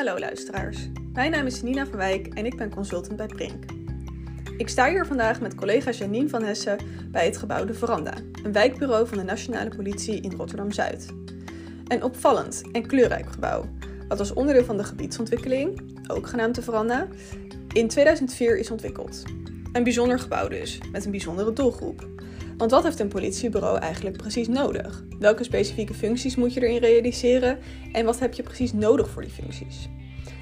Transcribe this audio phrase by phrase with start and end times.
[0.00, 0.88] Hallo luisteraars.
[1.12, 3.64] Mijn naam is Nina van Wijk en ik ben consultant bij Brink.
[4.56, 6.78] Ik sta hier vandaag met collega Janine van Hessen
[7.10, 11.06] bij het gebouw De Veranda, een wijkbureau van de Nationale Politie in Rotterdam-Zuid.
[11.88, 13.64] Een opvallend en kleurrijk gebouw,
[14.08, 17.06] wat als onderdeel van de gebiedsontwikkeling, ook genaamd De Veranda,
[17.72, 19.22] in 2004 is ontwikkeld.
[19.72, 22.08] Een bijzonder gebouw dus, met een bijzondere doelgroep.
[22.60, 25.02] Want wat heeft een politiebureau eigenlijk precies nodig?
[25.18, 27.58] Welke specifieke functies moet je erin realiseren
[27.92, 29.88] en wat heb je precies nodig voor die functies?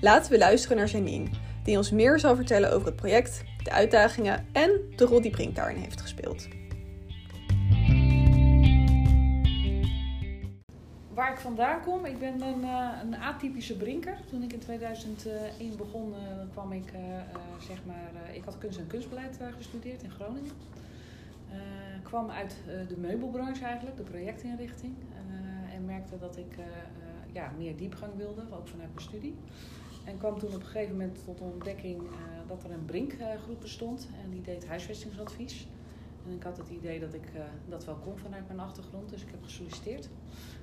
[0.00, 1.28] Laten we luisteren naar Janine,
[1.64, 5.56] die ons meer zal vertellen over het project, de uitdagingen en de rol die Brink
[5.56, 6.48] daarin heeft gespeeld.
[11.14, 14.16] Waar ik vandaan kom, ik ben een, uh, een atypische brinker.
[14.30, 16.16] Toen ik in 2001 begon, uh,
[16.52, 17.00] kwam ik, uh,
[17.68, 20.52] zeg maar, ik had kunst en kunstbeleid gestudeerd in Groningen.
[22.02, 22.56] Kwam uit
[22.88, 24.94] de meubelbranche eigenlijk, de projectinrichting.
[25.74, 26.56] en merkte dat ik
[27.32, 29.34] ja, meer diepgang wilde, ook vanuit mijn studie.
[30.04, 32.02] En kwam toen op een gegeven moment tot de ontdekking
[32.46, 34.08] dat er een brinkgroep bestond.
[34.24, 35.66] En die deed huisvestingsadvies.
[36.26, 37.28] En ik had het idee dat ik
[37.68, 40.04] dat wel kon vanuit mijn achtergrond, dus ik heb gesolliciteerd.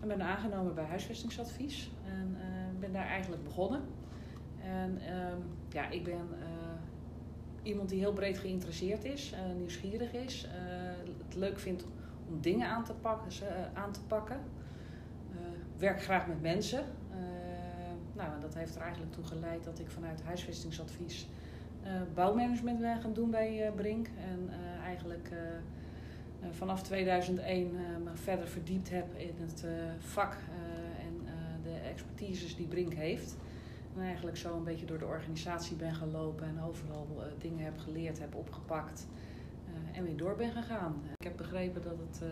[0.00, 2.36] Ik ben aangenomen bij huisvestingsadvies en
[2.80, 3.80] ben daar eigenlijk begonnen.
[4.62, 5.32] En uh,
[5.68, 6.28] ja, ik ben
[7.62, 10.46] iemand die heel breed geïnteresseerd is, nieuwsgierig is,
[11.26, 11.84] het leuk vindt
[12.28, 13.30] om dingen aan te pakken.
[13.74, 14.40] aan te pakken.
[15.78, 16.84] werk graag met mensen.
[18.12, 21.26] nou, dat heeft er eigenlijk toe geleid dat ik vanuit huisvestingsadvies
[22.14, 24.06] bouwmanagement ben gaan doen bij Brink.
[24.06, 24.50] En
[24.84, 25.30] eigenlijk
[26.42, 30.36] eh, vanaf 2001 eh, me verder verdiept heb in het eh, vak
[30.98, 31.26] en
[31.62, 33.36] de expertises die Brink heeft.
[33.96, 37.06] En eigenlijk zo een beetje door de organisatie ben gelopen en overal
[37.38, 39.06] dingen heb geleerd, heb opgepakt
[39.92, 41.02] en weer door ben gegaan.
[41.18, 42.22] Ik heb begrepen dat het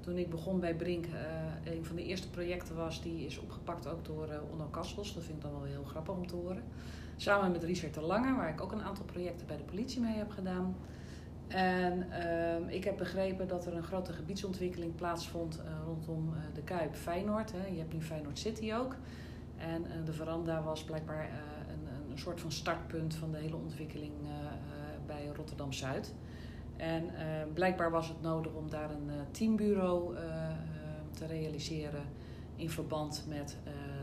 [0.00, 1.06] toen ik begon bij Brink,
[1.64, 5.14] een van de eerste projecten was, die is opgepakt ook door Onno Kassels.
[5.14, 6.62] Dat vind ik dan wel heel grappig om te horen.
[7.16, 10.16] Samen met Richard de Lange, waar ik ook een aantal projecten bij de politie mee
[10.16, 10.76] heb gedaan.
[11.48, 17.52] En uh, ik heb begrepen dat er een grote gebiedsontwikkeling plaatsvond rondom de Kuip Feyenoord.
[17.52, 17.66] Hè.
[17.66, 18.96] Je hebt nu Feyenoord City ook.
[19.56, 21.30] En uh, de veranda was blijkbaar
[21.68, 24.12] een, een, soort van startpunt van de hele ontwikkeling
[25.06, 26.14] bij Rotterdam Zuid.
[26.76, 27.10] En
[27.54, 30.16] blijkbaar was het nodig om daar een teambureau
[31.10, 32.02] te realiseren
[32.56, 33.56] in verband met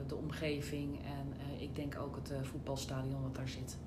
[0.08, 3.78] de omgeving en ik denk ook het voetbalstadion wat daar zit.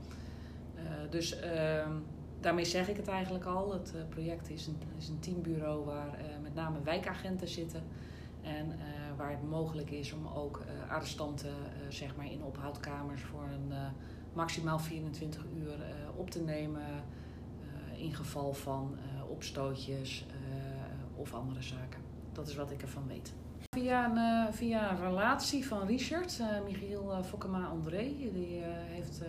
[1.11, 1.93] dus ehm,
[2.41, 3.73] daarmee zeg ik het eigenlijk al.
[3.73, 7.83] Het project is een, is een teambureau waar met name wijkagenten zitten.
[8.43, 8.73] En
[9.17, 11.55] waar het mogelijk is om ook arrestanten
[11.89, 13.73] zeg maar in ophoudkamers voor een
[14.33, 15.75] maximaal 24 uur
[16.17, 16.83] op te nemen.
[17.97, 18.97] in geval van
[19.29, 20.27] opstootjes
[21.15, 22.01] of andere zaken.
[22.33, 23.35] Dat is wat ik ervan weet.
[23.71, 29.23] Via een, via een relatie van Richard, Michiel Fokkema-André, die heeft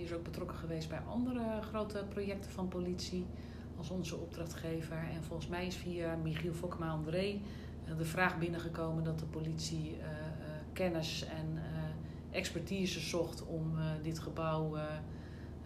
[0.00, 3.26] die is ook betrokken geweest bij andere grote projecten van politie
[3.76, 4.96] als onze opdrachtgever.
[5.14, 7.40] En volgens mij is via Michiel Fokma André eh,
[7.96, 10.04] de vraag binnengekomen dat de politie uh,
[10.72, 11.58] kennis en
[12.30, 14.76] expertise zocht om dit gebouw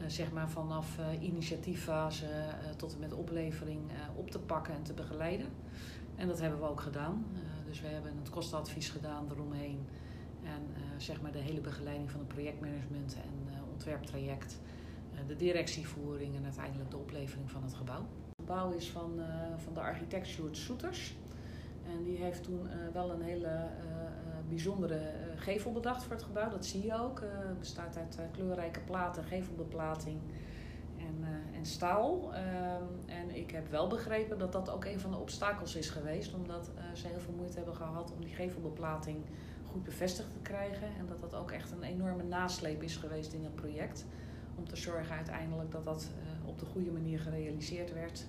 [0.06, 2.26] zeg maar vanaf initiatieffase
[2.76, 3.80] tot en met oplevering
[4.14, 5.46] op te pakken en te begeleiden.
[6.16, 7.26] En dat hebben we ook gedaan.
[7.66, 9.86] dus we hebben het kostenadvies gedaan eromheen.
[10.42, 10.62] En
[10.96, 14.60] zeg maar de hele begeleiding van het projectmanagement en ontwerptraject,
[15.14, 18.00] eh, de directievoering en uiteindelijk de oplevering van het gebouw.
[18.00, 19.26] Het gebouw is van, eh,
[19.56, 21.16] van de architect Sjoerd Soeters.
[21.94, 23.68] En die heeft toen eh, wel een hele
[24.48, 26.50] bijzondere gevel bedacht voor het gebouw.
[26.50, 27.20] Dat zie je ook.
[27.24, 30.20] Het bestaat uit kleurrijke platen, gevelbeplating
[30.98, 31.24] en,
[31.54, 32.34] en staal.
[32.34, 36.34] Ehm, en ik heb wel begrepen dat dat ook een van de obstakels is geweest.
[36.34, 39.24] Omdat ze heel veel moeite hebben gehad om die gevelbeplating
[39.64, 40.88] goed bevestigd te krijgen.
[40.98, 44.06] En dat dat ook echt een enorme nasleep is geweest in het project.
[44.56, 46.10] Om te zorgen uiteindelijk dat dat
[46.44, 48.26] op de goede manier gerealiseerd werd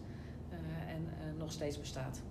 [0.88, 2.22] en nog steeds bestaat.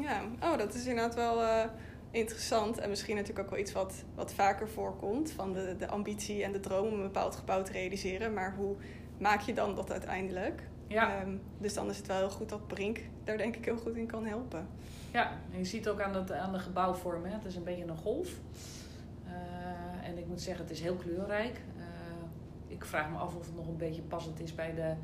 [0.00, 1.68] Ja, oh, dat is inderdaad wel
[2.10, 2.78] interessant.
[2.78, 5.30] En misschien natuurlijk ook wel iets wat, wat vaker voorkomt.
[5.30, 8.34] Van de, de ambitie en de droom om een bepaald gebouw te realiseren.
[8.34, 8.76] Maar hoe
[9.18, 10.62] maak je dan dat uiteindelijk?
[10.86, 11.22] Ja.
[11.22, 13.96] Um, dus dan is het wel heel goed dat Brink daar denk ik heel goed
[13.96, 14.66] in kan helpen.
[15.12, 17.84] Ja, en je ziet ook aan, het, aan de gebouwvorm, hè, het is een beetje
[17.84, 18.28] een golf.
[19.26, 21.60] Uh, en ik moet zeggen, het is heel kleurrijk.
[21.76, 21.84] Uh,
[22.66, 24.94] ik vraag me af of het nog een beetje passend is bij de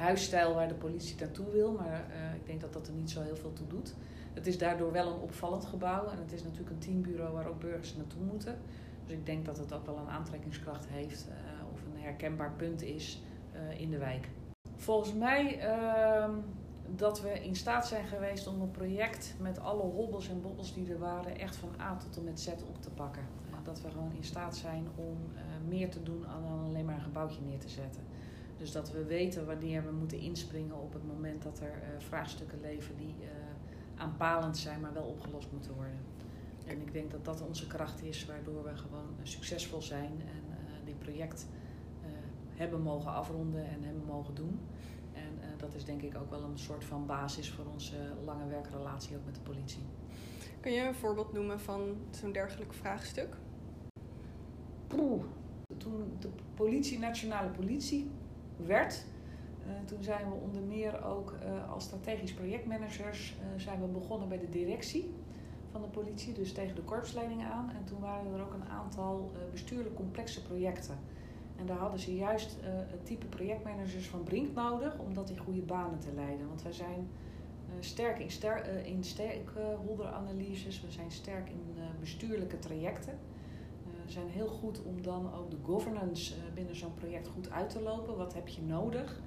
[0.00, 1.72] huisstijl waar de politie naartoe wil.
[1.72, 3.94] Maar uh, ik denk dat dat er niet zo heel veel toe doet.
[4.34, 6.08] Het is daardoor wel een opvallend gebouw.
[6.08, 8.58] En het is natuurlijk een teambureau waar ook burgers naartoe moeten.
[9.06, 11.28] Dus ik denk dat het ook wel een aantrekkingskracht heeft.
[11.72, 13.22] of een herkenbaar punt is
[13.76, 14.28] in de wijk.
[14.76, 16.30] Volgens mij ehm,
[16.96, 20.92] dat we in staat zijn geweest om een project met alle hobbels en bobbels die
[20.92, 23.22] er waren, echt van A tot en met Z op te pakken.
[23.62, 25.16] dat we gewoon in staat zijn om
[25.68, 28.02] meer te doen dan alleen maar een gebouwtje neer te zetten.
[28.60, 32.96] Dus dat we weten wanneer we moeten inspringen op het moment dat er vraagstukken leven
[32.96, 33.14] die
[33.96, 35.98] aanpalend zijn, maar wel opgelost moeten worden.
[36.66, 40.44] En ik denk dat dat onze kracht is, waardoor we gewoon succesvol zijn en
[40.84, 41.46] dit project
[42.60, 44.60] hebben mogen afronden en hebben mogen doen.
[45.12, 48.46] En uh, dat is denk ik ook wel een soort van basis voor onze lange
[48.46, 49.82] werkrelatie ook met de politie.
[50.60, 53.36] Kun je een voorbeeld noemen van zo'n dergelijk vraagstuk?
[54.86, 55.22] Poeh.
[55.76, 58.10] Toen de politie, nationale politie
[58.66, 59.04] werd,
[59.66, 64.38] uh, toen zijn we onder meer ook uh, als strategisch projectmanagers zijn we begonnen bij
[64.38, 65.14] de directie
[65.70, 67.70] van de politie, dus tegen de korpsleiding aan.
[67.70, 70.98] En toen waren er ook een aantal bestuurlijk complexe projecten.
[71.56, 75.60] En daar hadden ze juist het type projectmanagers van Brink nodig om dat in goede
[75.60, 76.48] banen te leiden.
[76.48, 77.08] Want wij zijn
[77.80, 83.18] sterk in, ster in stakeholderanalyses, we zijn sterk in bestuurlijke trajecten.
[84.10, 88.16] Zijn heel goed om dan ook de governance binnen zo'n project goed uit te lopen.
[88.16, 89.20] Wat heb je nodig?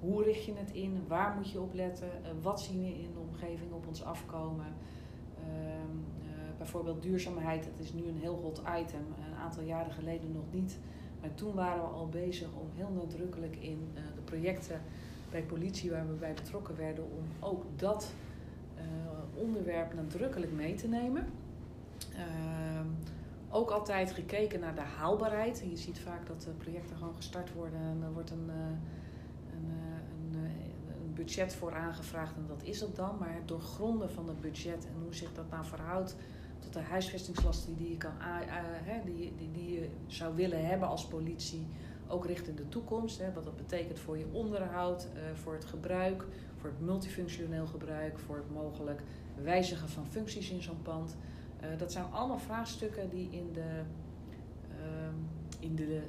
[0.00, 1.04] Hoe richt je het in?
[1.08, 2.08] Waar moet je op letten?
[2.42, 4.66] wat zien we in de omgeving op ons afkomen?
[5.38, 5.96] Ehm,
[6.58, 9.04] bijvoorbeeld duurzaamheid, dat is nu een heel hot item.
[9.30, 10.78] Een aantal jaren geleden nog niet.
[11.20, 14.80] Maar toen waren we al bezig om heel nadrukkelijk in de projecten
[15.30, 18.14] bij politie waar we bij betrokken werden, om ook dat
[19.36, 21.26] onderwerp nadrukkelijk mee te nemen.
[22.12, 22.80] Uh,
[23.50, 25.64] ook altijd gekeken naar de haalbaarheid.
[25.70, 29.70] Je ziet vaak dat projecten gewoon gestart worden en er wordt een, een,
[30.32, 30.40] een,
[31.04, 33.16] een, budget voor aangevraagd en dat is het dan.
[33.18, 36.16] Maar het doorgronden van het budget en hoe zich dat nou verhoudt
[36.58, 38.12] tot de huisvestingslasten die je, kan,
[39.04, 41.66] die, die, die je zou willen hebben als politie,
[42.08, 43.18] ook richting de toekomst.
[43.18, 46.24] Hè, wat dat betekent voor je onderhoud, voor het gebruik,
[46.56, 49.02] voor het multifunctioneel gebruik, voor het mogelijk
[49.42, 51.16] wijzigen van functies in zo'n pand.
[51.62, 53.82] Uh, dat zijn allemaal vraagstukken die in de,
[54.70, 55.08] uh,
[55.60, 56.02] in de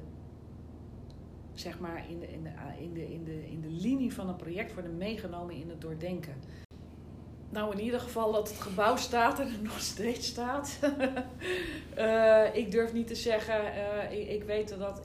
[1.54, 4.36] zeg maar in de, in, de, in, de, in, de, in de linie van een
[4.36, 6.34] project worden meegenomen in het doordenken.
[7.50, 10.78] Nou, in ieder geval dat het gebouw staat en er nog steeds staat.
[11.98, 13.60] uh, ik durf niet te zeggen,
[14.30, 15.02] ik, weet dat.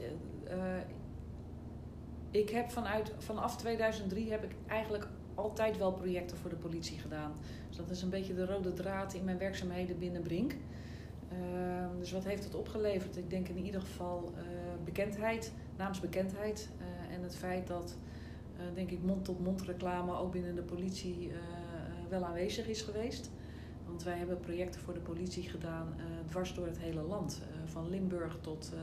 [2.31, 7.33] Ik heb vanuit, vanaf 2003 heb ik eigenlijk altijd wel projecten voor de politie gedaan.
[7.67, 10.55] Dus dat is een beetje de rode draad in mijn werkzaamheden binnen Brink.
[11.99, 13.17] dus wat heeft het opgeleverd?
[13.17, 14.33] Ik denk in ieder geval
[14.83, 16.69] bekendheid, naamsbekendheid.
[17.11, 17.97] en het feit dat,
[18.73, 21.31] denk ik, mond-tot-mond -mond reclame ook binnen de politie
[22.09, 23.31] wel aanwezig is geweest.
[23.85, 27.41] Want wij hebben projecten voor de politie gedaan uh, dwars door het hele land.
[27.41, 28.79] Uh, van Limburg tot, uh,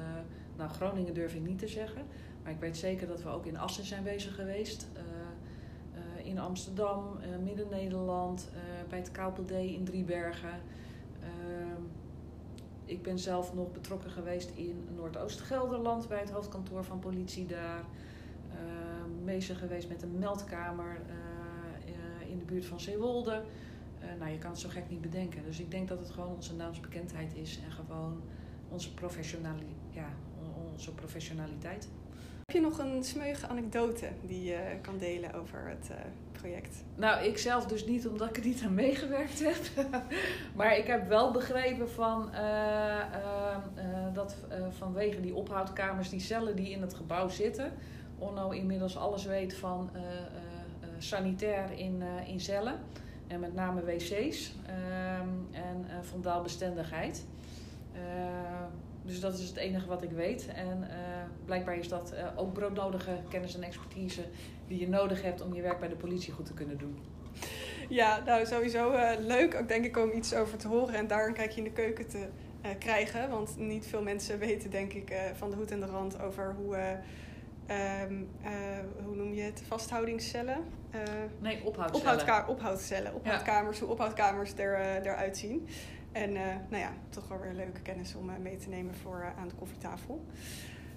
[0.57, 2.03] nou Groningen durf ik niet te zeggen.
[2.43, 4.89] Maar ik weet zeker dat we ook in Assen zijn bezig geweest.
[6.31, 8.51] In Amsterdam, Midden-Nederland,
[8.89, 10.61] bij het KPD in Driebergen.
[11.21, 11.83] Ehm,
[12.85, 17.85] ik ben zelf nog betrokken geweest in Noordoost-Gelderland bij het hoofdkantoor van politie daar.
[18.51, 21.01] Ehm, bezig geweest met een meldkamer
[22.29, 23.43] in de buurt van Zeewolde.
[24.19, 25.45] Nou, je kan het zo gek niet bedenken.
[25.45, 28.23] Dus ik denk dat het gewoon onze naamsbekendheid is en gewoon
[28.69, 28.91] onze,
[29.91, 30.09] ja,
[30.73, 31.89] onze professionaliteit.
[32.51, 35.97] Heb je nog een smeuïge anekdote die je kan delen over het uh,
[36.33, 36.85] project?
[36.95, 39.87] Nou, ik zelf dus niet, omdat ik er niet aan meegewerkt heb.
[40.57, 43.57] maar ik heb wel begrepen van, uh,
[44.13, 44.37] dat
[44.69, 47.73] vanwege die ophoudkamers, die cellen die in het gebouw zitten,
[48.19, 49.91] Onno inmiddels alles weet van
[50.99, 52.79] sanitair in, in cellen.
[53.27, 57.27] En met name wc's ehm, en uh, vandaalbestendigheid.
[59.11, 60.47] Dus dat is het enige wat ik weet.
[60.55, 60.89] En
[61.45, 64.23] blijkbaar is dat ook broodnodige kennis en expertise
[64.69, 66.99] die je nodig hebt om je werk bij de politie goed te kunnen doen.
[67.89, 71.35] Ja, nou sowieso leuk ook denk ik om iets over te horen en daar een
[71.35, 72.29] kijkje in de keuken te
[72.79, 73.31] krijgen.
[73.31, 76.99] Want niet veel mensen weten denk ik van de hoed en de rand over hoe
[78.09, 78.49] Um, uh,
[79.05, 79.63] hoe noem je het?
[79.67, 80.65] Vasthoudingscellen?
[81.39, 81.95] Nee, ophoudcellen.
[81.95, 83.15] Ophoudka ophoudcellen.
[83.15, 85.69] Ophoudkamers, hoe ophoudkamers er, eruit zien.
[86.13, 86.33] En
[86.69, 90.25] nou ja, toch wel weer leuke kennis om mee te nemen voor aan de koffietafel.